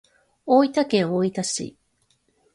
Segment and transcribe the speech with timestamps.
[0.47, 1.77] 大分県大分市